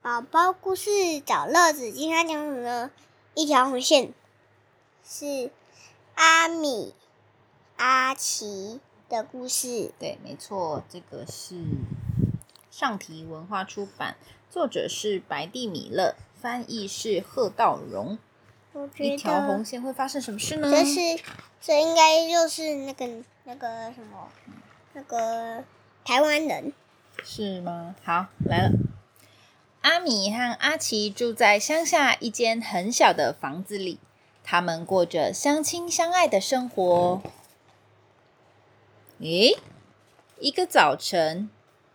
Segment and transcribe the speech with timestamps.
[0.00, 0.90] 宝宝故事
[1.26, 2.90] 找乐子，今天讲什么呢？
[3.34, 4.12] 一条红线
[5.04, 5.50] 是
[6.14, 6.94] 阿米
[7.76, 9.90] 阿奇的故事。
[9.98, 11.56] 对，没错，这个是
[12.70, 14.16] 上提文化出版，
[14.48, 18.18] 作者是白蒂米勒，翻译是贺道荣。
[18.74, 20.70] 我觉一条红线会发生什么事呢？
[20.70, 21.00] 这是
[21.60, 23.04] 这应该就是那个
[23.42, 24.28] 那个什么
[24.92, 25.64] 那个
[26.04, 26.72] 台湾人。
[27.24, 27.96] 是吗？
[28.04, 28.70] 好，来了。
[29.80, 33.98] 阿米和阿奇住在乡下一间很小的房子里，
[34.42, 37.22] 他们过着相亲相爱的生活。
[39.20, 39.56] 诶，
[40.38, 41.48] 一个早晨，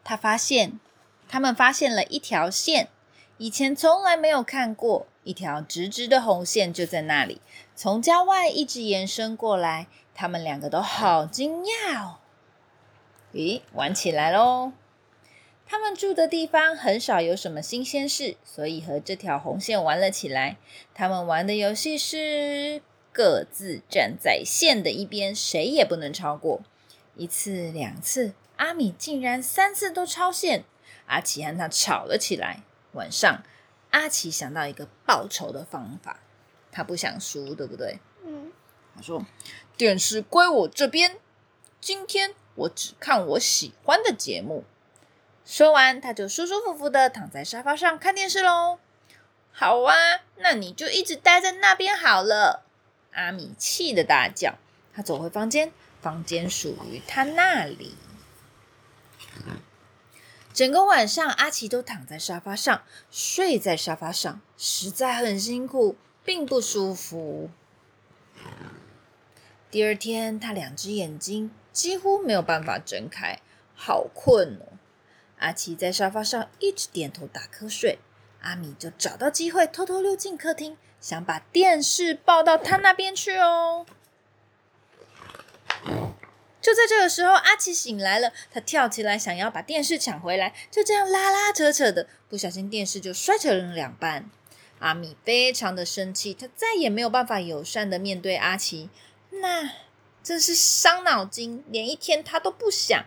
[0.03, 0.79] 他发现
[1.27, 2.89] 他们发现了一条线，
[3.37, 7.41] 以前从来没有看过，一条直直的红线就在那里，
[7.75, 9.87] 从郊外一直延伸过来。
[10.15, 12.17] 他们两个都好惊讶哦！
[13.33, 14.73] 咦，玩起来喽！
[15.65, 20.57] 他们住的地方很少有什么新鲜事，所以和这条红线玩了起来。
[20.93, 26.61] 他们玩的游戏是各自站在线的一边，谁也不能超过。
[27.15, 30.65] 一次、两次，阿米竟然三次都超线。
[31.05, 32.61] 阿奇和他吵了起来。
[32.91, 33.43] 晚上，
[33.89, 36.19] 阿奇想到一个报仇的方法，
[36.71, 37.99] 他不想输，对不对？
[38.25, 38.51] 嗯，
[38.95, 39.25] 他说
[39.75, 41.17] ：“电视归我这边，
[41.81, 44.63] 今天我只看我喜欢的节目。”
[45.45, 48.79] 说完，他就舒舒服服的躺在沙发上看电视喽。
[49.51, 49.93] 好啊，
[50.37, 52.63] 那你就一直待在那边好了。
[53.11, 54.55] 阿米气得大叫。
[54.95, 55.71] 他走回房间，
[56.01, 57.95] 房间属于他那里。
[60.53, 67.49] 整个晚上，阿奇都躺在沙发上，睡在沙发上，实在很辛苦，并不舒服。
[69.71, 73.39] 第二天，他两只眼睛几乎没有办法睁开，
[73.75, 74.77] 好困哦。
[75.43, 77.99] 阿奇在沙发上一直点头打瞌睡，
[78.41, 83.85] 阿米就找到机会偷偷溜进客厅，想把电视抱到他那边去哦。
[86.61, 94.29] 就在这个时候，阿奇醒来了，他跳起来想要把电视抢回来，就这样拉拉扯扯的，不小心电视就摔成了两半。
[94.79, 98.89] 阿米非常的生气，他再也没有办法友善的面对阿奇，
[99.29, 99.69] 那
[100.23, 103.03] 真是伤脑筋，连一天他都不想。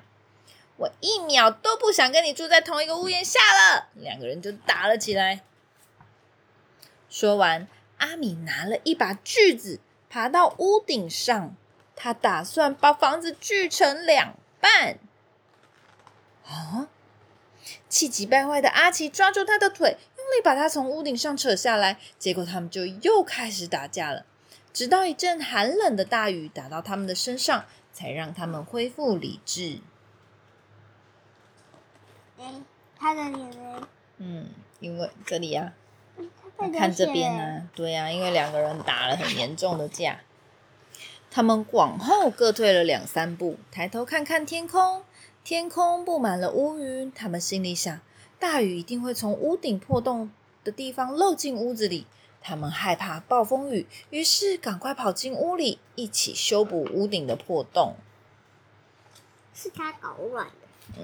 [0.77, 3.89] 我一秒都不想跟你住在同一个屋檐下了。
[3.95, 5.43] 两个人就打了起来。
[7.09, 7.67] 说完，
[7.99, 11.55] 阿米拿了一把锯子，爬到屋顶上，
[11.95, 14.99] 他打算把房子锯成两半。
[16.45, 16.89] 啊！
[17.89, 21.99] 气急败坏的阿奇抓住他的腿，用力把他从屋顶上扯下来。
[22.19, 24.27] 结果他们就又开始打架了，
[24.73, 29.81] 直到一阵寒冷的大雨打到他们的身上，才让他们恢复理智。
[32.39, 32.55] 哎，
[32.99, 33.89] 他的脸呢？
[34.19, 34.49] 嗯，
[34.81, 35.73] 因为这里啊，
[36.59, 40.21] 他看这边呢、对呀、因为两个人打了很严重的架，
[41.31, 45.03] 他们往后各退了两三步，抬头看看天空，
[45.45, 47.11] 天空布满了乌云。
[47.13, 48.01] 他们心里想，
[48.39, 50.31] 大雨一定会从屋顶破洞
[50.65, 52.07] 的地方漏进屋子里。
[52.41, 57.97] 他们害怕暴风雨，于是赶快跑进屋里，一起修补屋顶的破洞。
[59.53, 61.03] 是他搞乱的。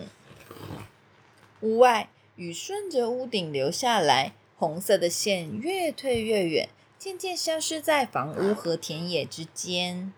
[1.62, 6.68] 屋外，雨顺着屋顶流下来，红色的线越退越远，
[6.98, 10.12] 渐渐消失在房屋和田野之间。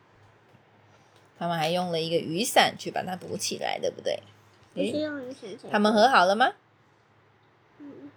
[1.38, 4.22] 他们还用了一个雨伞去把它补起来，对不对？
[4.72, 6.53] 不是诶，用雨伞他们和好了吗？
[7.78, 8.11] 嗯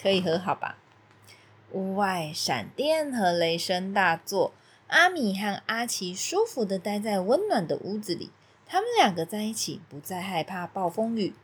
[0.00, 0.76] 可以和好吧？
[1.70, 4.52] 屋外闪电和雷声大作，
[4.88, 8.30] 阿米和阿奇舒服的待在温暖的屋子里。
[8.66, 11.34] 他们两个在一起，不再害怕暴风雨。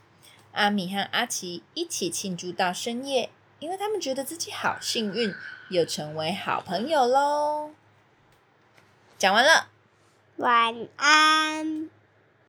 [0.53, 5.34] 阿米和阿奇一起庆祝到深夜，因为他们觉得自己好幸运，
[5.70, 7.70] 又成为好朋友喽。
[9.16, 9.69] 讲完了。
[10.37, 11.97] 晚安。